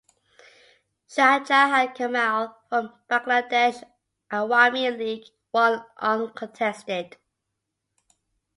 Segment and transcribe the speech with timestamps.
[1.07, 3.83] Shahjahan Kamal from Bangladesh
[4.31, 7.17] Awami League won uncontested.